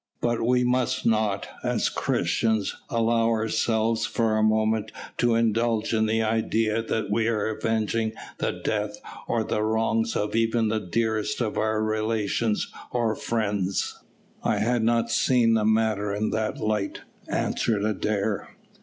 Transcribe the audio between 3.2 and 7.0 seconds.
ourselves for a moment to indulge in the idea